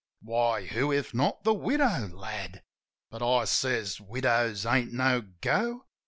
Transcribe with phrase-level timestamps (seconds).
[0.23, 2.63] "Why, who, if not the widow, lad?"
[3.11, 5.85] But I says, "Widows ain't no go."